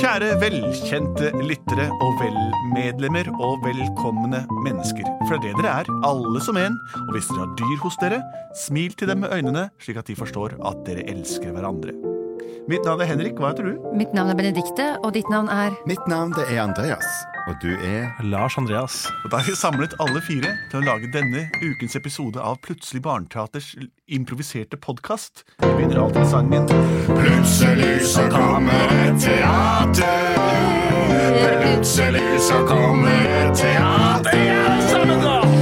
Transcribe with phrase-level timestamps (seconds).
[0.00, 5.08] Kjære velkjente lyttere og velmedlemmer og velkomne mennesker.
[5.26, 6.78] For det er det dere er, alle som en.
[7.08, 8.22] Og hvis dere har dyr hos dere,
[8.66, 11.96] smil til dem med øynene, slik at de forstår at dere elsker hverandre.
[12.68, 13.38] Mitt navn er Henrik.
[13.40, 13.78] Hva heter du?
[13.96, 17.06] Mitt navn er Benedikte, og ditt navn er Mitt navn det er Andreas,
[17.48, 19.06] og du er Lars Andreas.
[19.24, 23.02] Og Da har vi samlet alle fire til å lage denne ukens episode av Plutselig
[23.02, 23.72] barneteaters
[24.06, 25.44] improviserte podkast.
[25.64, 26.70] Vi begynner alltid med sangen
[27.10, 30.24] Plutselig så kommer et teater.
[31.60, 34.30] Plutselig så kommer et teater.
[34.30, 35.59] Plutselig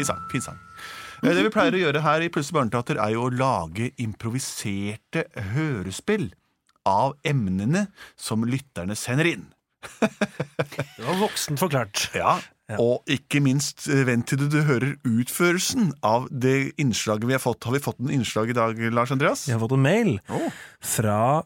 [0.00, 0.26] Fin sang.
[0.32, 0.58] fin sang.
[1.22, 5.26] Eh, Det vi pleier å gjøre her i Plutselig barneteater, er jo å lage improviserte
[5.52, 6.30] hørespill
[6.88, 9.50] av emnene som lytterne sender inn.
[10.96, 12.08] Det var voksent forklart.
[12.16, 12.38] Ja,
[12.78, 17.64] Og ikke minst, eh, vent til du hører utførelsen av det innslaget vi har fått.
[17.64, 19.46] Har vi fått en innslag i dag, Lars Andreas?
[19.48, 20.52] Vi har fått en mail oh.
[20.80, 21.42] fra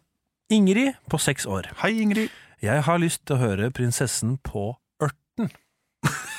[0.52, 1.70] Ingrid på seks år.
[1.80, 2.30] Hei, Ingrid.
[2.62, 5.50] Jeg har lyst til å høre Prinsessen på ørten.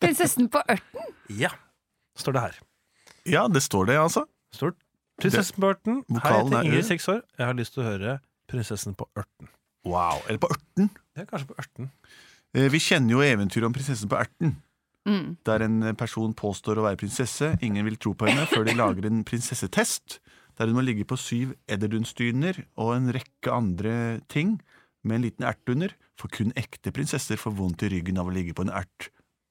[0.00, 1.10] Prinsessen på ørten.
[1.36, 1.50] Ja,
[2.18, 2.58] står det her.
[3.28, 4.24] Ja, det står det, altså.
[4.56, 4.72] Står
[5.20, 6.00] Prinsessen på ørten.
[6.08, 7.20] Hei, jeg er heter Ingrid, seks år.
[7.36, 8.16] Jeg har lyst til å høre
[8.48, 9.50] Prinsessen på ørten.
[9.84, 10.22] Wow.
[10.28, 10.90] Eller på ørten.
[11.14, 11.90] Det er kanskje på ørten.
[12.56, 14.56] Eh, Vi kjenner jo eventyret om prinsessen på erten.
[15.08, 15.36] Mm.
[15.48, 17.54] Der en person påstår å være prinsesse.
[17.64, 20.18] Ingen vil tro på henne før de lager en prinsessetest.
[20.58, 23.94] Der hun må ligge på syv edderdunsdyner og en rekke andre
[24.28, 24.58] ting
[25.04, 25.94] med en liten ert under.
[26.20, 29.08] For kun ekte prinsesser får vondt i ryggen av å ligge på en ert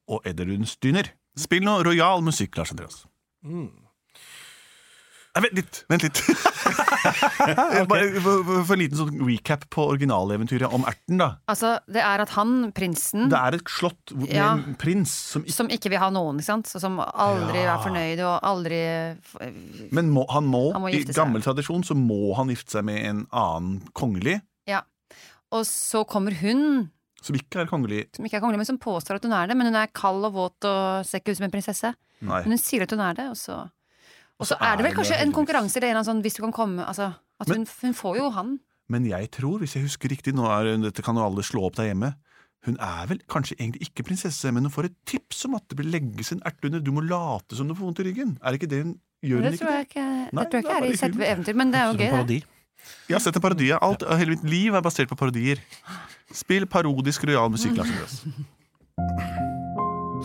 [0.10, 1.12] og edderdunstyner.
[1.40, 3.04] Spill nå rojal musikk, Lars Andreas.
[3.46, 3.70] Mm.
[5.30, 5.84] Nei, vent litt!
[5.94, 6.20] Vent litt.
[7.90, 11.28] Bare for, en liten sånn recap på originaleventyret om erten, da.
[11.52, 14.50] Altså, det er at han, prinsen, Det er et slott med Ja.
[14.58, 16.68] en prins som ikke som ikke vil ha noen, ikke sant?
[16.74, 17.78] Som aldri Ja.
[17.78, 18.82] er fornøyd og aldri
[19.94, 21.22] Men må, han må, Han må i gifte seg.
[21.24, 24.82] gammel tradisjon så må han gifte seg med en annen kongelig, Ja.
[25.52, 28.06] Og så kommer hun, som ikke er kongelig.
[28.16, 29.58] som ikke er kongelig, men som påstår at hun er det.
[29.58, 31.94] Men hun er kald og våt og ser ikke ut som en prinsesse.
[32.22, 32.42] Nei.
[32.44, 33.70] Men hun sier at hun er det, og så
[34.40, 36.86] Og så er det vel kanskje en konkurranse eller en sånn hvis du kan komme
[36.88, 38.60] Altså, at Men- hun, hun får jo han.
[38.90, 41.76] Men jeg tror, hvis jeg husker riktig, nå er, dette kan jo alle slå opp
[41.76, 42.16] der hjemme,
[42.66, 45.78] hun er vel kanskje egentlig ikke prinsesse, men hun får et tips om at det
[45.78, 46.80] blir legges en ert under.
[46.80, 48.38] Du må late som du får vondt i ryggen.
[48.44, 49.36] Er det ikke det hun gjør?
[49.36, 50.96] hun Det ikke tror jeg ikke, Nei, det tror jeg det er ikke er i
[51.04, 51.30] selve humor.
[51.36, 52.44] eventyr, men det er jo gøy gøy.
[53.10, 53.72] Jeg har sett en parodi.
[53.74, 55.62] Alt, hele mitt liv er basert på parodier.
[56.36, 58.24] Spill parodisk rojal musikk, Lars Andreas.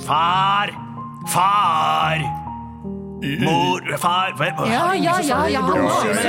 [0.05, 0.75] Far!
[1.33, 2.25] Far!
[3.41, 4.35] Mor Far
[4.69, 5.15] Ja, ja,
[5.49, 5.61] ja,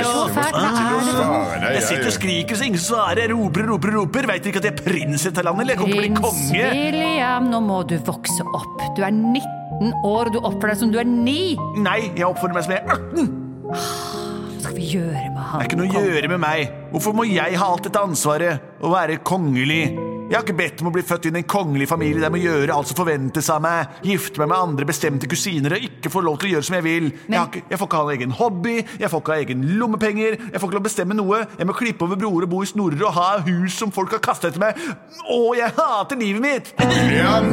[0.02, 0.56] så fælt.
[0.56, 1.72] Er?
[1.74, 3.34] Jeg sitter og skriker så ingen svarer.
[3.34, 4.28] Roper og roper og roper.
[4.30, 5.66] Veit dere ikke at jeg er prins i dette landet?
[5.66, 6.70] Eller jeg kommer til å bli Prins konge?
[6.78, 8.86] William, nå må du vokse opp.
[8.96, 11.36] Du er 19 år, og du oppfører deg som du er 9.
[11.84, 14.24] Nei, jeg oppfører meg som jeg er 18.
[14.66, 15.60] Skal vi gjøre med han?
[15.60, 16.74] Det er ikke noe å gjøre med meg.
[16.90, 18.68] Hvorfor må jeg ha alt dette ansvaret?
[18.82, 19.82] Å være kongelig?
[20.26, 22.34] Jeg har ikke bedt om å bli født inn i en kongelig familie der jeg
[22.34, 23.92] må gjøre alt som forventes av meg.
[24.02, 26.86] Gifte meg med andre bestemte kusiner og ikke få lov til å gjøre som jeg
[26.88, 27.08] vil.
[27.28, 29.64] Jeg, har ikke, jeg får ikke ha en egen hobby, jeg får ikke ha egen
[29.78, 31.42] lommepenger, jeg får ikke lov til å bestemme noe.
[31.62, 34.24] Jeg må klippe over broer og bo i snorer og ha hus som folk har
[34.26, 34.82] kastet etter meg.
[35.30, 36.74] Å, jeg hater livet mitt!
[36.82, 37.52] William,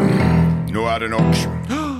[0.73, 1.92] nå er det nok.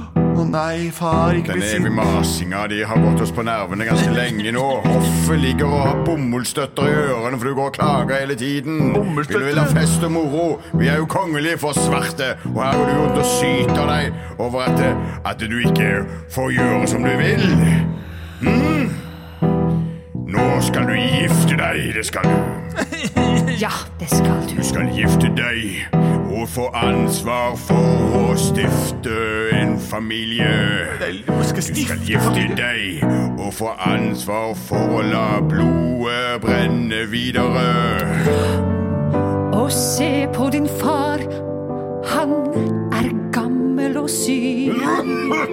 [0.54, 4.52] Nei, far, ikke Den bli evige masinga di har gått oss på nervene ganske lenge
[4.54, 4.66] nå.
[4.86, 8.94] Hoffet ligger og har bomullsstøtter i ørene for du går og klager hele tiden.
[9.18, 10.46] Vil du vil ha fest og moro?
[10.78, 14.68] Vi er jo kongelige for svarte, og her går du rundt og syter deg over
[14.68, 14.86] at,
[15.26, 15.90] at du ikke
[16.36, 17.50] får gjøre som du vil.
[18.46, 18.94] Mm?
[20.38, 22.83] Nå skal du gifte deg, det skal du.
[23.62, 23.70] Ja,
[24.00, 24.56] det skal du.
[24.58, 25.88] Du skal gifte deg
[26.34, 29.14] og få ansvar for å stifte
[29.54, 30.50] en familie.
[31.28, 33.04] Du skal gifte deg
[33.38, 37.68] og få ansvar for å la blodet brenne videre.
[39.54, 41.22] Og se på din far,
[42.16, 42.34] han
[42.98, 44.82] er gammel og syk.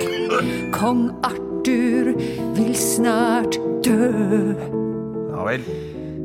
[0.79, 2.15] Kong Arthur
[2.57, 4.57] vil snart dø.
[5.37, 5.69] Ja vel.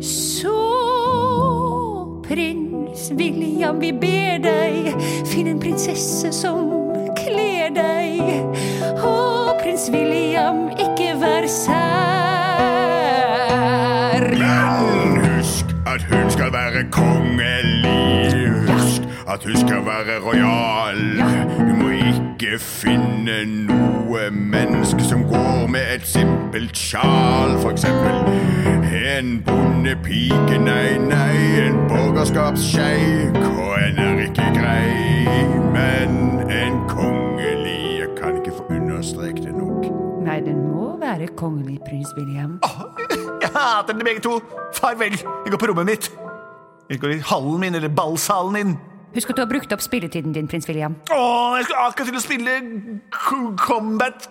[0.05, 0.84] Så
[2.27, 4.93] prins William, vi ber deg,
[5.29, 6.71] finn en prinsesse som
[7.19, 8.21] kler deg.
[9.01, 9.13] Å,
[9.61, 11.75] prins William, ikke vær sær.
[14.39, 17.64] Men husk at hun skal være kongelig.
[19.35, 21.17] At hun skal være rojal.
[21.69, 27.57] Du må ikke finne noe menneske som går med et simpelt sjal.
[27.59, 28.15] For eksempel
[28.95, 31.35] en bondepike, nei, nei,
[31.65, 33.35] en borgerskapssjeik.
[33.35, 35.27] Og en er ikke grei,
[35.75, 36.15] men
[36.47, 37.99] en kongelig.
[37.99, 39.91] Jeg kan ikke få understreket det nok.
[40.23, 42.59] Nei, den må være kongelig, prins William.
[43.43, 44.39] Jeg hater dere begge to.
[44.79, 45.19] Farvel.
[45.19, 46.11] Jeg går på rommet mitt.
[46.89, 48.77] Jeg går i hallen min, eller ballsalen din.
[49.15, 50.95] Husk at du har brukt opp spilletiden din, prins William.
[51.15, 51.19] Å,
[51.59, 52.55] jeg skulle akkurat til å spille
[53.63, 54.27] Combat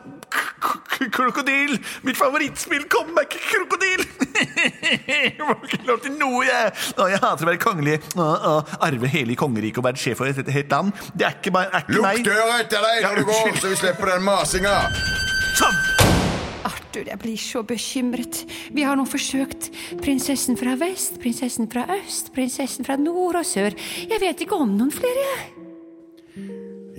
[1.14, 1.78] Krokodil.
[2.04, 4.04] Mitt favorittspill, Combat Krokodil.
[5.14, 6.70] Jeg får ikke lov til noe, jeg.
[6.98, 7.96] Å, jeg hater å være kongelig.
[8.18, 8.54] Å, å,
[8.86, 10.94] arve hele kongeriket og være sjef for et helt land.
[11.14, 12.24] Det er ikke, bare- er ikke Lukk meg.
[12.26, 14.76] døra etter deg når du går, så vi slipper den masinga.
[15.60, 15.93] Sånn.
[16.64, 18.44] Arthur, jeg blir så bekymret.
[18.74, 19.70] Vi har nå forsøkt
[20.02, 23.76] prinsessen fra vest, prinsessen fra øst, prinsessen fra nord og sør.
[24.10, 25.44] Jeg vet ikke om noen flere, jeg.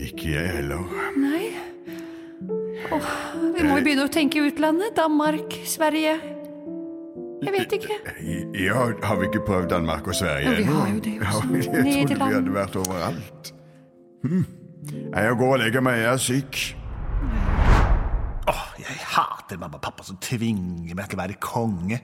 [0.09, 0.85] Ikke jeg heller.
[1.17, 1.49] Nei.
[2.91, 3.11] Åh,
[3.55, 4.93] vi må jo begynne å tenke utlandet.
[4.97, 6.17] Danmark, Sverige.
[7.45, 7.97] Jeg vet ikke.
[8.57, 11.43] Ja, har vi ikke prøvd Danmark og Sverige Ja, vi har jo det også.
[11.51, 13.53] Ja, jeg trodde vi hadde vært overalt.
[14.25, 14.45] Hm.
[15.15, 16.63] Jeg går og legger meg, jeg er syk.
[18.85, 21.97] Jeg hater mamma og pappa som tvinger meg til å være konge.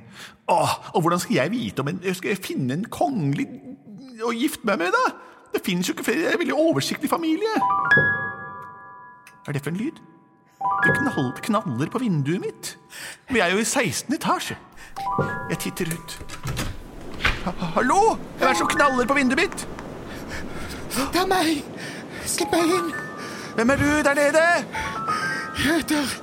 [0.50, 3.46] Åh, og hvordan skal jeg vite om en Skal jeg finne en kongelig
[4.26, 5.12] å gifte meg med, da?
[5.54, 6.24] Det finnes jo ikke flere.
[6.24, 7.54] Jeg er en veldig oversiktlig familie.
[9.42, 10.02] Hva er det for en lyd?
[10.82, 12.76] Det knall, knaller på vinduet mitt.
[13.30, 14.14] Vi er jo i 16.
[14.16, 14.58] etasje.
[15.50, 16.18] Jeg titter ut.
[17.46, 18.16] Ha, hallo?
[18.38, 19.68] Hvem er det som knaller på vinduet mitt?
[20.98, 21.64] Det er meg!
[22.30, 22.92] Slipp meg inn!
[23.56, 24.44] Hvem er du der nede?
[25.62, 26.21] Jeg heter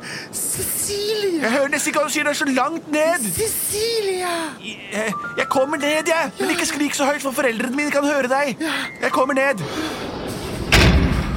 [0.59, 1.39] Cecilie.
[1.43, 3.27] Jeg hører nesten ikke hva du sier, du er så langt ned.
[3.37, 4.35] Cecilia!
[4.65, 6.33] Jeg, jeg kommer ned, jeg.
[6.41, 8.59] Men ikke skrik så høyt, for foreldrene mine kan høre deg.
[9.03, 9.63] Jeg kommer ned.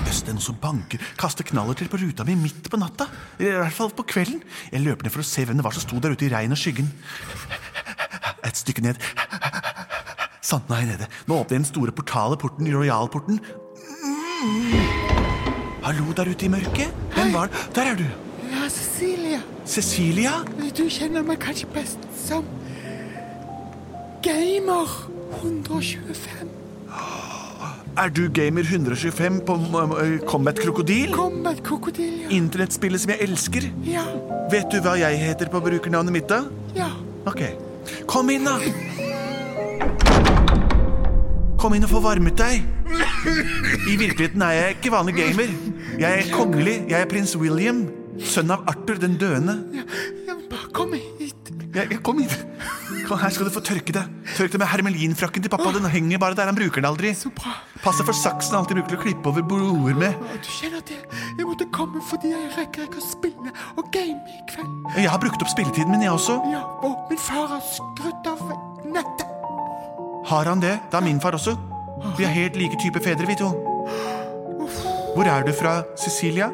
[0.08, 3.08] Jøss, er som banker, kaster knaller til på ruta mi midt på natta.
[3.40, 4.42] I hvert fall på kvelden.
[4.74, 6.56] Jeg løper ned for å se hvem det var som sto der ute i regn
[6.56, 6.90] og skyggen.
[8.48, 9.00] Et stykke ned.
[10.42, 11.12] Sanden er nede.
[11.30, 13.38] Nå åpner jeg den store portale porten i royalporten.
[14.02, 15.22] Mm.
[15.86, 16.92] Hallo der ute i mørket.
[17.16, 17.64] Hvem var det?
[17.78, 18.31] Der er du.
[18.72, 19.40] Cecilia.
[19.66, 20.32] Cecilia?
[20.78, 22.46] Du kjenner meg kanskje best som
[24.24, 24.88] Gamer
[25.42, 26.50] 125.
[28.02, 29.56] Er du gamer 125 på
[30.30, 31.12] Combat Krokodil?
[31.14, 32.30] Combat Krokodil, ja.
[32.38, 33.68] Internettspillet som jeg elsker.
[33.88, 34.06] Ja,
[34.52, 36.44] Vet du hva jeg heter på brukernavnet mitt, da?
[36.76, 36.88] ja.
[37.28, 37.44] Ok.
[38.10, 38.56] Kom inn, da!
[41.62, 42.64] Kom inn og få varmet deg.
[43.92, 45.52] I virkeligheten er jeg ikke vanlig gamer.
[46.02, 46.80] Jeg er kongelig.
[46.90, 47.84] Jeg er prins William.
[48.22, 49.58] Sønn av Arthur den døende.
[49.76, 49.84] ja
[50.52, 51.52] bare kom hit.
[51.74, 52.34] Ja, ja, kom hit.
[53.08, 54.08] Kom, her skal du få tørke deg.
[54.36, 55.72] Tørk deg med hermelinfrakken til pappa.
[55.76, 56.50] Den henger bare der.
[56.52, 57.14] Han bruker den aldri.
[57.16, 57.54] Så bra.
[57.84, 60.18] Pass deg for saksen han alltid bruker til å klippe over broer med.
[60.44, 64.20] Du kjenner at jeg, jeg måtte komme fordi jeg rekker ikke å spille og game
[64.28, 64.72] i kveld.
[65.00, 66.40] Jeg har brukt opp spilletiden min, jeg også.
[66.52, 68.44] Ja, og min far har skrudd av
[68.92, 69.28] nettet.
[70.32, 70.76] Har han det?
[70.92, 71.56] Det har min far også.
[72.18, 73.54] Vi er helt like type fedre, vi to.
[75.16, 76.52] Hvor er du fra, Cecilia?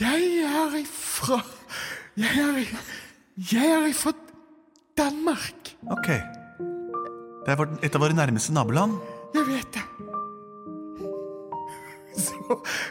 [0.00, 1.40] Jeg er ifra
[2.16, 2.76] Jeg er, i-
[3.52, 4.12] jeg er ifra
[4.98, 5.74] Danmark.
[5.90, 6.06] Ok.
[7.46, 8.92] Det er et av våre nærmeste naboland.
[9.34, 9.82] Jeg vet det.
[12.18, 12.32] Så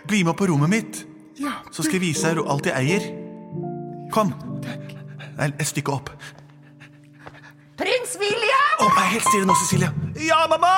[0.08, 1.06] Bli med opp på rommet mitt,
[1.40, 1.52] Ja.
[1.72, 3.02] så skal jeg vise deg alt jeg eier.
[4.12, 4.34] Kom.
[5.38, 6.10] Nei, et stykke opp.
[7.78, 8.80] Prins William!
[8.80, 9.94] Å, er helt stille nå, Cecilia.
[10.28, 10.74] Ja, mamma!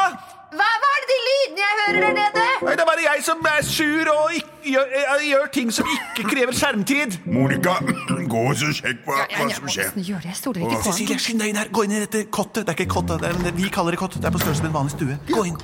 [0.54, 2.44] Hva er det de lydene jeg hører der nede?
[2.64, 4.94] Nei, Det er bare jeg som er sur og ikke, gjør,
[5.28, 7.18] gjør ting som ikke krever skjermtid.
[7.26, 7.76] Monica,
[8.34, 9.92] gå og så sjekk hva, hva som skjer.
[9.98, 11.72] Gjør det, jeg stoler ikke på Cecilie, skynd deg inn her.
[11.74, 12.66] Gå inn i dette kottet.
[12.68, 14.16] Det er ikke kottet, det er, men vi kaller det kott.
[14.20, 15.18] Det er på størrelse med en vanlig stue.
[15.34, 15.58] Gå inn.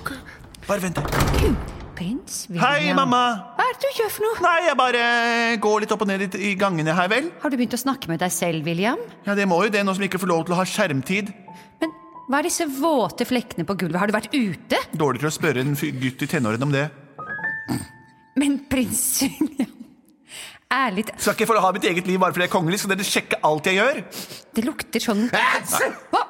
[0.68, 1.00] Bare vent.
[2.00, 2.64] Prins William.
[2.64, 3.22] Hei, mamma.
[3.58, 4.38] Hva er det du gjør for noe?
[4.46, 5.02] Nei, jeg bare
[5.66, 7.28] går litt opp og ned i, i gangene her, vel.
[7.42, 9.02] Har du begynt å snakke med deg selv, William?
[9.28, 11.34] Ja, det må jo det, nå som vi ikke får lov til å ha skjermtid.
[11.84, 11.92] Men
[12.30, 13.98] hva er disse våte flekkene på gulvet?
[14.00, 14.78] Har du vært ute?
[14.94, 16.86] Dårlig til å spørre en gutt i tenårene om det.
[18.40, 19.76] Men prins William
[20.70, 22.78] Ærlig talt, Skal ikke få ha mitt eget liv bare fordi jeg er kongelig?
[22.84, 24.02] Skal dere sjekke alt jeg gjør?
[24.54, 26.22] det lukter sånn Hva?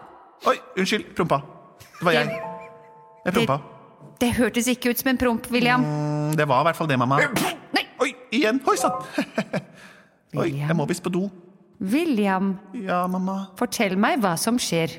[0.48, 1.10] Oi, unnskyld.
[1.18, 1.42] Prompa.
[2.00, 2.38] Det var jeg.
[3.26, 3.58] Jeg prompa.
[4.24, 5.84] Det hørtes ikke ut som en promp, William.
[5.84, 7.20] Mm, Det var i hvert fall det, mamma.
[7.76, 8.62] Nei, Oi, igjen.
[8.68, 8.96] Oi sann.
[10.40, 11.26] Oi, jeg må visst på do.
[11.84, 13.50] William, Ja, mamma.
[13.60, 14.96] fortell meg hva som skjer.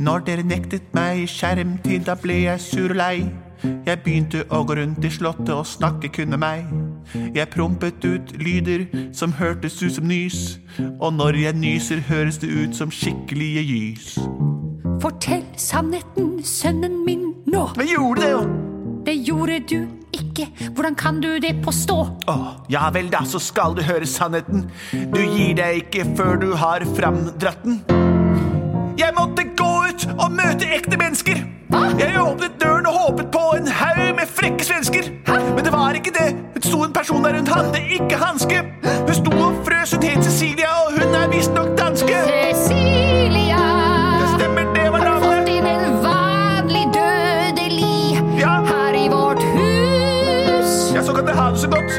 [0.00, 3.26] Når dere nektet meg skjermtid, da ble jeg sur og lei.
[3.84, 6.70] Jeg begynte å gå rundt i slottet og snakke kun med meg.
[7.36, 10.56] Jeg prompet ut lyder som hørtes ut som nys,
[11.02, 14.14] og når jeg nyser, høres det ut som skikkelige gys.
[15.04, 17.68] Fortell sannheten, sønnen min, nå.
[17.76, 18.42] Men gjorde det jo!
[19.04, 19.78] Det gjorde du
[20.16, 20.48] ikke.
[20.72, 21.98] Hvordan kan du det påstå?
[22.28, 24.70] Åh, ja vel da, så skal du høre sannheten.
[25.12, 28.09] Du gir deg ikke før du har framdratt den.
[29.00, 31.38] Jeg måtte gå ut og møte ekte mennesker.
[32.00, 35.08] Jeg åpnet døren og håpet på en haug med frekke svensker.
[35.54, 36.36] Men det var ikke det.
[36.54, 38.58] Det sto en person der hun hadde ikke hanske.
[39.06, 42.18] Hun sto og frøs, hun het Cecilia, og hun er visstnok danske.
[42.28, 43.62] Cecilia!
[44.20, 48.54] Det stemmer, det var Har fått inn en vanlig dødelig Ja.
[48.72, 50.76] her i vårt hus.
[50.94, 51.92] Ja, så kan dere ha det så godt.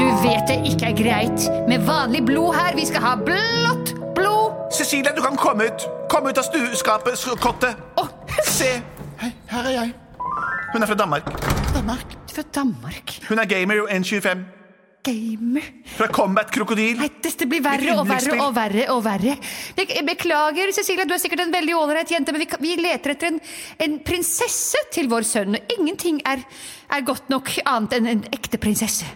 [0.00, 2.74] Du vet det ikke er greit med vanlig blod her.
[2.76, 4.50] Vi skal ha blått blod.
[4.72, 5.86] Cecilia, du kan komme ut.
[6.18, 7.76] Kom ut av stueskapet, sk- kottet.
[7.96, 8.08] Oh.
[8.42, 8.72] Se,
[9.20, 9.92] Hei, her er jeg.
[10.72, 11.28] hun er fra Danmark.
[11.76, 12.16] Danmark.
[12.34, 13.12] fra Danmark.
[13.28, 14.42] Hun er gamer og 1,25.
[15.06, 15.68] Gamer.
[15.94, 16.98] Fra Combat Krokodil.
[16.98, 18.88] Nei, dette blir verre og verre og verre.
[18.96, 19.36] og verre.
[20.10, 23.40] Beklager, Cecilia, du er sikkert en veldig ålreit jente, men vi, vi leter etter en,
[23.86, 25.54] en prinsesse til vår sønn.
[25.78, 26.42] Ingenting er,
[26.90, 29.06] er godt nok annet enn en ekte prinsesse.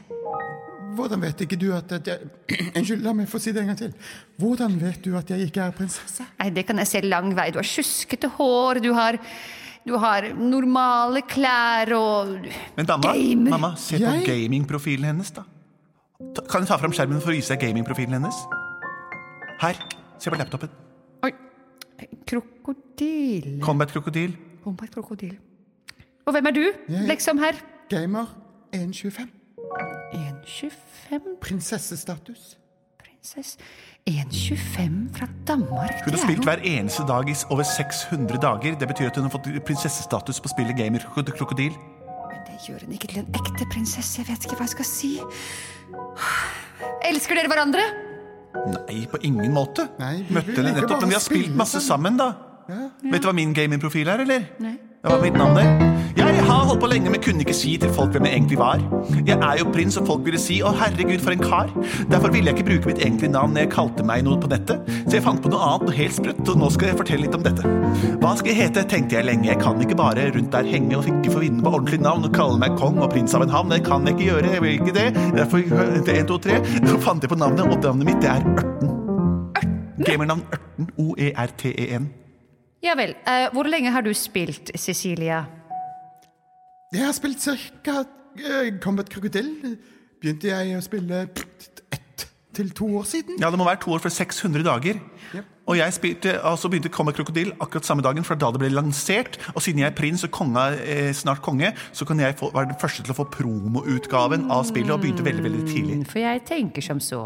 [0.96, 2.18] Hvordan vet ikke du at, at jeg
[2.76, 3.92] Unnskyld, la meg få si det en gang til.
[4.38, 6.24] Hvordan vet du at jeg ikke er prinsesse?
[6.38, 7.50] Nei, Det kan jeg se lang vei.
[7.54, 9.18] Du har sjuskete hår, du har,
[9.86, 12.36] du har normale klær og
[12.76, 13.50] Men mamma, Gamer.
[13.56, 14.26] mamma se på Jeg?
[14.28, 15.44] gamingprofilen hennes, da.
[16.34, 18.42] Ta- Kan du ta fram skjermen for å vise deg gamingprofilen hennes?
[19.62, 19.74] Her.
[20.22, 20.70] Se på laptopen.
[21.26, 21.32] Oi.
[22.26, 23.60] Krokodil.
[23.62, 24.36] Combat Krokodil.
[24.62, 25.34] Combat-krokodil.
[26.26, 27.52] Og hvem er du, Jeg- liksom her?
[27.90, 28.26] Gamer
[28.72, 29.26] 1,25.
[30.46, 32.56] 1,25 Prinsessestatus.
[32.98, 33.58] prinsesse
[34.06, 35.92] 1,25 fra Danmark.
[36.04, 38.74] Hun har spilt hver eneste dag i over 600 dager.
[38.78, 41.72] Det betyr at hun har fått prinsessestatus på spillet Gamer Krok- Krokodil.
[42.32, 44.18] Men det gjør hun ikke til en ekte prinsesse.
[44.18, 45.12] Jeg vet ikke hva jeg skal si.
[47.06, 47.84] Elsker dere hverandre?
[48.72, 49.88] Nei, på ingen måte.
[49.98, 52.16] Nei, vi- Møtte henne nettopp, men vi har spilt masse sammen.
[52.18, 52.32] da.
[53.02, 54.48] Vet du hva min gamingprofil er, eller?
[54.60, 54.78] Nei.
[55.02, 55.70] Det var mitt navn der.
[56.16, 58.82] Jeg har holdt på lenge, men kunne ikke si til folk hvem jeg egentlig var.
[59.26, 61.72] Jeg er jo prins, og folk ville si 'Å, herregud, for en kar'.
[62.10, 64.78] Derfor ville jeg ikke bruke mitt egentlige navn når jeg kalte meg noe på nettet.
[65.08, 67.34] Så jeg fant på noe annet, noe helt sprøtt, og nå skal jeg fortelle litt
[67.34, 67.62] om dette.
[68.22, 69.48] Hva skal jeg hete, tenkte jeg lenge.
[69.48, 72.32] Jeg kan ikke bare rundt der henge og ikke få vinne på ordentlig navn og
[72.32, 73.70] kalle meg kong og prins av en havn.
[73.70, 75.08] Det kan jeg ikke gjøre, jeg vil ikke det.
[75.34, 78.98] Derfor, 1, 2, 3, så fant jeg på navnet, og navnet mitt, det er Ørten.
[80.06, 80.90] Gamernavn Ørten.
[80.98, 82.21] O-e-r-t-e-n.
[82.82, 83.14] Ja vel.
[83.26, 85.44] eh, hvor lenge har du spilt, Cecilia?
[86.92, 88.04] Jeg har spilt ca.
[88.80, 89.78] Combat Krokodil.
[90.20, 91.22] Begynte jeg å spille
[91.92, 93.38] ett til to år siden.
[93.40, 94.98] Ja, det må være to år for 600 dager.
[95.34, 95.44] Yep.
[95.66, 99.38] Og jeg spilte, altså begynte Kommer Krokodil akkurat samme dagen, for da det ble lansert.
[99.54, 102.72] Og siden jeg er prins og konga eh, snart konge, så kan jeg få, være
[102.74, 106.00] den første til å få promoutgaven av spillet, og begynte veldig, veldig tidlig.
[106.10, 107.22] For jeg tenker som så.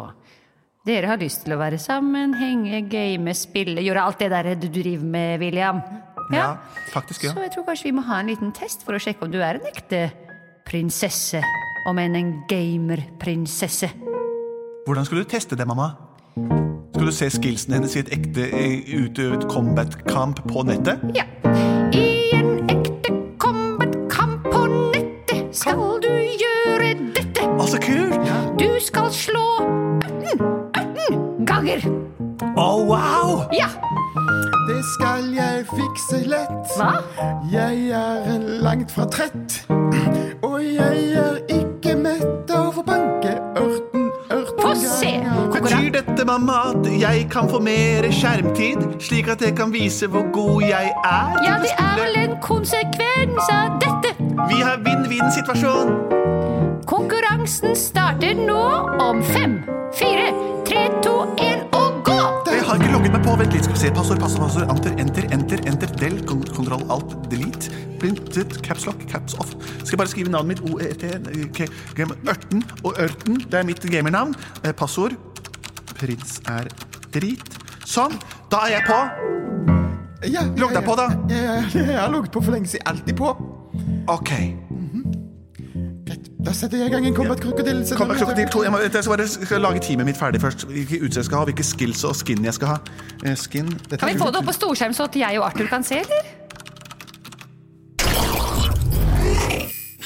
[0.87, 4.69] Dere har lyst til å være sammen, henge, game, spille, gjøre alt det der du
[4.71, 5.81] driver med, William.
[6.31, 6.53] Ja,
[6.93, 7.33] faktisk, ja.
[7.35, 9.41] Så jeg tror kanskje vi må ha en liten test for å sjekke om du
[9.43, 10.05] er en ekte
[10.67, 11.43] prinsesse.
[11.91, 13.91] Om enn en gamerprinsesse.
[14.87, 15.93] Hvordan skal du teste det, mamma?
[16.95, 18.47] Skal du se skillsene hennes i et ekte
[18.95, 21.03] utøvet combat-kamp på nettet?
[21.19, 21.27] Ja.
[31.67, 31.81] 18 ganger.
[32.57, 33.45] Å, wow!
[33.55, 33.69] Ja.
[34.67, 36.73] Det skal jeg fikse lett.
[36.77, 37.03] Hva?
[37.51, 39.63] Jeg er langt fra trett.
[40.45, 45.13] Og jeg er ikke mett av å banke ørten, ørten Få se.
[45.55, 50.27] Betyr dette, mamma, at jeg kan få mer skjermtid, slik at jeg kan vise hvor
[50.35, 51.39] god jeg er?
[51.47, 54.15] Ja, det er vel en konsekvens av dette.
[54.51, 55.95] Vi har vinn-vinn-situasjon.
[56.87, 58.63] Konkurransen starter nå
[59.03, 59.59] om fem,
[59.97, 60.31] fire,
[60.67, 62.17] tre, to, én og gå!
[62.51, 63.35] Jeg har ikke logget meg på.
[63.41, 63.91] Vent litt, skal vi se.
[63.95, 64.71] Passord, passord, passord.
[64.73, 65.93] Enter, enter, enter, enter.
[66.01, 67.71] Del, kon- kontroll, alt, delete.
[68.01, 69.55] Printet, caps lock, caps off.
[69.81, 70.75] Skal jeg bare skrive navnet mitt?
[70.75, 71.69] O-e-t.
[72.29, 73.39] Ørten og Ørten.
[73.47, 74.35] Det er mitt gamernavn.
[74.65, 75.17] Eh, Passord.
[75.97, 76.69] Prins er
[77.15, 77.47] drit.
[77.87, 78.19] Sånn.
[78.53, 79.01] Da er jeg på.
[80.27, 81.07] Ja, Logg deg på, da.
[81.31, 82.87] Jeg har logget på for lenge siden.
[82.91, 83.31] Alltid på.
[84.11, 84.33] Ok.
[86.47, 87.81] Da setter jeg i gang en Combat Krokodil.
[87.99, 88.63] Combat Kom, krokodil 2.
[88.63, 90.67] Jeg, må, jeg skal bare skal lage teamet mitt ferdig først.
[90.71, 92.77] Hvilke utstyr jeg skal ha, hvilke skills og skin jeg skal ha.
[93.25, 95.67] Eh, Skin dette Kan vi få det opp på storskjerm så at jeg og Arthur
[95.67, 96.23] kan se, eller?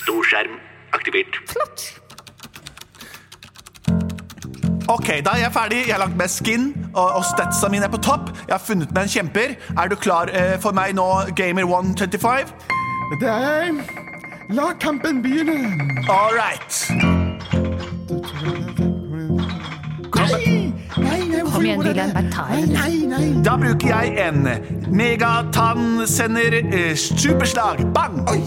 [0.00, 0.56] Storskjerm
[0.96, 1.40] aktivert.
[1.52, 1.86] Flott.
[4.88, 5.82] Ok, da er jeg ferdig.
[5.86, 8.32] Jeg har lagt med skin, og, og statsa mine er på topp.
[8.48, 9.58] Jeg har funnet meg en kjemper.
[9.76, 12.54] Er du klar eh, for meg nå, Gamer 125?
[13.20, 14.09] Det er jeg.
[14.52, 16.04] La kampen begynne.
[16.08, 16.88] All right.
[20.10, 20.38] Hvorfor
[21.60, 22.70] Kom igjen, William, bare ta en.
[22.72, 23.42] nei, nei.
[23.44, 24.46] Da bruker jeg en
[24.96, 27.82] megatannsender eh, superslag.
[27.92, 28.22] Bang!
[28.30, 28.38] Oi,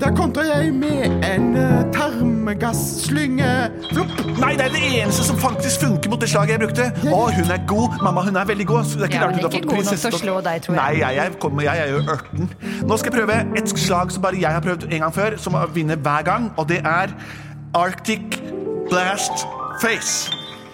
[0.00, 3.50] da kontrer jeg med en uh, tarmgasslynge.
[3.92, 4.16] Flopp.
[4.42, 6.88] Nei, det er det eneste som faktisk funker mot det slaget jeg brukte.
[7.06, 7.96] Å, hun er god.
[8.02, 8.90] Mamma, hun er veldig god.
[8.90, 10.22] Så det er ikke Ja, rart hun har ikke fått god nok til å prinsesse-
[10.24, 10.82] slå deg, tror jeg.
[10.82, 12.50] Nei, jeg, jeg, kommer, jeg er jo ørten.
[12.82, 15.60] Nå skal jeg prøve et slag som bare jeg har prøvd en gang før, som
[15.78, 17.14] vinner hver gang, og det er
[17.78, 18.40] Arctic
[18.90, 19.46] Blast
[19.82, 20.32] Face.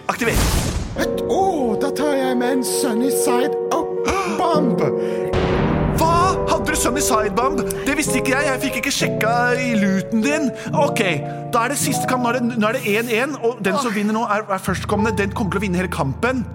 [0.09, 0.62] Aktiver.
[0.97, 3.89] Å, da tar jeg med en sunny side up
[4.37, 4.81] bomb.
[5.97, 6.11] Hva?
[6.49, 7.61] Hadde du Sunny Sidebomb?
[7.87, 8.45] Det visste ikke jeg.
[8.49, 10.49] Jeg fikk ikke sjekka i luten din.
[10.73, 11.01] Ok,
[11.53, 12.23] Da er det siste kamp.
[12.25, 15.15] Nå er det- Nå er det 1-1, og den som vinner nå, er, er førstkommende.
[15.17, 16.45] Den kommer til å vinne hele kampen.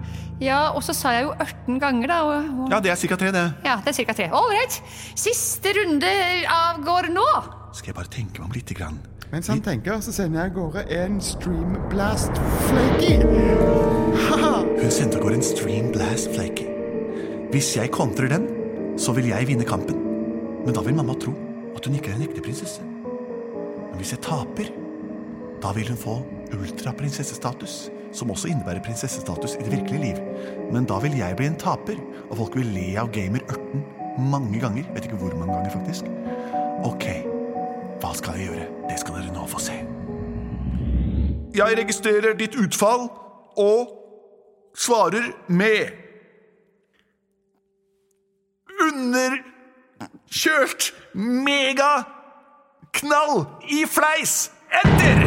[0.40, 2.22] Ja, og så sa jeg jo 18 ganger, da.
[2.22, 3.16] Og, og, Ja, det er ca.
[3.16, 3.54] tre, det.
[3.64, 4.28] ja, det er cirka tre.
[4.32, 4.80] All right.
[5.14, 6.06] Siste runde
[6.46, 7.26] avgår nå.
[7.74, 8.98] Skal jeg bare tenke meg om lite grann.
[9.32, 13.18] Mens han tenker, så sender jeg av gårde en stream blast flaky.
[14.78, 16.64] Hun sendte av gårde en Stream Blast Flaky.
[17.52, 18.46] Hvis jeg kontrer den,
[18.96, 19.98] så vil jeg vinne kampen.
[20.64, 21.34] Men da vil mamma tro
[21.76, 22.84] at hun ikke er en ekte prinsesse.
[22.84, 24.70] Men hvis jeg taper,
[25.60, 26.16] da vil hun få
[26.54, 27.76] ultraprinsessestatus,
[28.16, 30.22] som også innebærer prinsessestatus i det virkelige liv.
[30.72, 31.98] Men da vil jeg bli en taper,
[32.30, 33.84] og folk vil le av gamer Ørten
[34.30, 34.88] mange ganger.
[34.94, 36.08] Vet ikke hvor mange ganger, faktisk.
[36.86, 37.10] Ok,
[38.00, 38.66] hva skal jeg gjøre?
[38.88, 39.76] Det skal dere nå få se.
[41.58, 43.08] Jeg registrerer ditt utfall
[43.58, 43.88] og
[44.78, 45.88] svarer med
[48.78, 52.06] Underkjørt megaknall
[53.74, 54.52] i fleis!
[54.84, 55.18] Enter!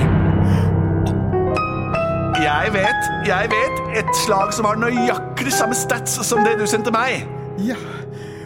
[2.42, 3.82] Jeg vet, jeg vet.
[4.00, 7.28] Et slag som har nøyaktig samme stats som det du sendte meg.
[7.62, 7.76] Ja.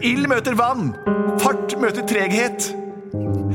[0.03, 0.95] Ild møter vann.
[1.39, 2.84] Fart møter treghet.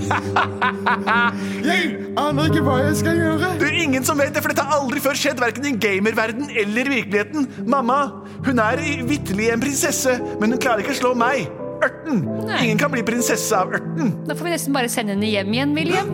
[1.71, 3.53] Jeg aner ikke hva jeg skal gjøre.
[3.61, 6.51] Det er ingen som vet det, for dette har aldri før skjedd, verken i gamerverden
[6.51, 7.49] eller i virkeligheten.
[7.71, 8.01] Mamma,
[8.47, 11.51] hun er vitterlig en prinsesse, men hun klarer ikke å slå meg.
[11.81, 12.19] Ørten.
[12.45, 12.59] Nei.
[12.67, 14.11] Ingen kan bli prinsesse av ørten.
[14.29, 16.11] Da får vi nesten bare sende henne hjem igjen, William.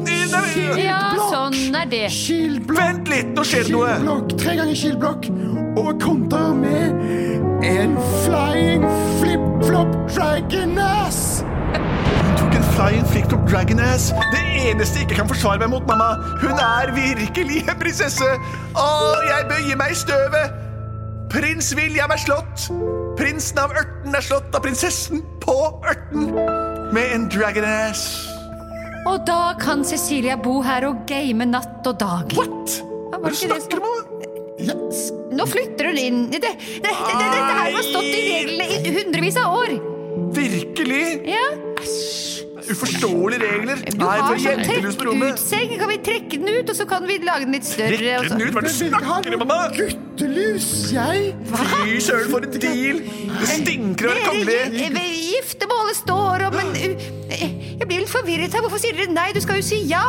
[0.78, 1.00] Ja,
[1.32, 2.04] sånn er det.
[2.14, 2.78] Shieldblokk.
[2.78, 3.90] Vent litt, nå skjer det noe.
[3.96, 4.36] Shieldblokk.
[4.44, 5.30] Tre ganger shieldblokk.
[5.76, 8.86] Og konter med en flying
[9.18, 10.78] flip-flop tok en
[12.76, 14.10] flying flick of dragon ass.
[14.32, 16.12] Det eneste jeg ikke kan forsvare meg mot, mamma.
[16.42, 18.28] Hun er virkelig en prinsesse.
[18.76, 18.86] Å,
[19.30, 20.62] jeg bøyer meg i støvet.
[21.32, 22.68] Prins William er slått.
[23.16, 25.56] Prinsen av ørten er slått av prinsessen på
[25.88, 26.34] ørten
[26.94, 28.06] med en dragon ass.
[29.06, 32.36] Og da kan Cecilia bo her og game natt og dag.
[32.36, 32.78] What?
[33.12, 34.02] Hva var er du snakker om?
[34.56, 35.08] Yes.
[35.36, 36.22] Nå flytter hun inn.
[36.32, 39.76] Det, det, det, det, dette her har stått i reglene i hundrevis av år.
[40.36, 41.04] Virkelig?
[41.28, 41.46] Ja.
[42.66, 43.82] Uforståelige regler.
[43.86, 45.74] Du Nei, har sånn trekk-ut-seng.
[45.78, 47.94] Kan vi trekke den ut, og så kan vi lage den litt større?
[48.00, 49.58] Trekke den ut, hva er det du snakker om, mamma?
[49.76, 51.30] guttelus, jeg.
[51.52, 53.00] Fy søren, for en deal!
[53.36, 54.66] Det stinker av det kongelige.
[54.66, 55.06] kongelig.
[55.06, 58.64] gi- giftermålet står og Men uh, jeg blir litt forvirret her.
[58.64, 59.28] Hvorfor sier dere nei?
[59.36, 60.04] Du skal jo si ja.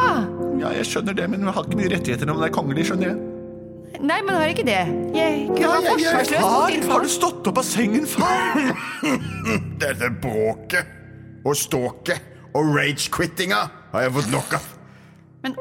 [0.58, 3.12] Ja, jeg skjønner det, men hun har ikke mye rettigheter når hun er kongelig, skjønner
[3.12, 3.18] jeg.
[3.98, 4.82] Nei, man har ikke det.
[5.18, 5.92] Jeg kunne ja.
[5.92, 8.60] forsvarsløs Far, har du stått opp av sengen, far?
[9.82, 10.94] Dette bråket
[11.48, 13.62] og ståket og rage-quittinga
[13.94, 14.74] har jeg fått nok av.
[15.46, 15.56] Men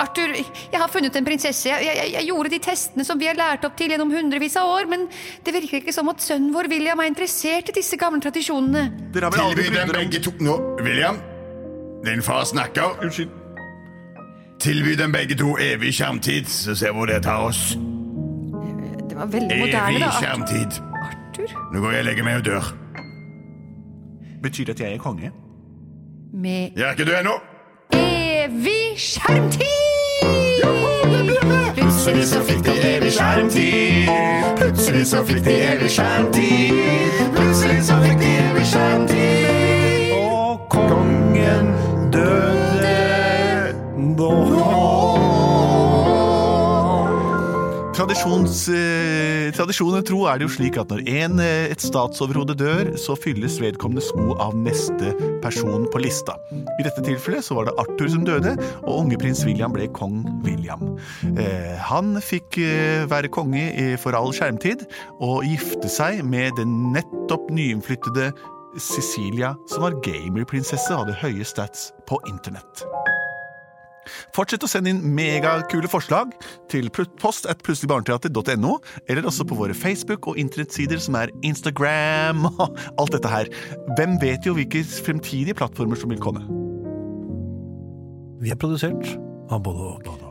[0.00, 1.68] Arthur, jeg har funnet en prinsesse.
[1.68, 4.68] Jeg, jeg, jeg gjorde de testene som vi har lært opp til gjennom hundrevis av
[4.70, 5.06] år, men
[5.44, 8.86] det virker ikke som at sønnen vår William er interessert i disse gamle tradisjonene.
[9.14, 11.20] Dere har vel aldri Tilby dem begge to Nå, William.
[12.06, 13.00] Din far snakker.
[13.02, 13.32] Unnskyld.
[14.62, 17.74] Tilby dem begge to evig skjermtid, så ser vi hvor det tar oss.
[19.08, 19.88] Det var veldig moderne, da.
[19.90, 20.78] Evig skjermtid.
[21.02, 21.56] Arthur?
[21.72, 22.70] Nå går jeg og legger meg og dør.
[24.44, 25.32] Betyr det at jeg er konge?
[26.36, 27.30] Med Jeg er ikke død ennå.
[27.92, 29.64] evig skjermtid!
[31.74, 34.08] Plutselig så fikk de evig skjermtid.
[34.56, 37.22] Plutselig så fikk de evig skjermtid.
[37.36, 40.12] Plutselig så fikk de evig skjermtid.
[40.12, 41.72] Og kongen
[42.12, 42.56] døde
[47.96, 49.15] Tradisjons, eh,
[49.54, 53.58] tradisjonen tro er det jo slik at når en, eh, et statsoverhode dør, så fylles
[53.62, 56.36] vedkommende sko av neste person på lista.
[56.52, 60.24] I dette tilfellet så var det Arthur som døde, og unge prins William ble kong
[60.46, 60.96] William.
[61.36, 64.86] Eh, han fikk eh, være konge for all skjermtid,
[65.20, 68.32] og gifte seg med den nettopp nyinnflyttede
[68.80, 72.84] Cecilia, som var gamerprinsesse og hadde høye stats på internett.
[74.36, 76.34] Fortsett å sende inn megakule forslag
[76.72, 78.76] til post at plutseligbarneteater.no,
[79.08, 83.50] eller også på våre Facebook- og internettsider som er Instagram og alt dette her.
[83.96, 86.44] Hvem vet jo hvilke fremtidige plattformer som vil komme?
[88.44, 89.16] Vi er produsert
[89.48, 90.25] av både og.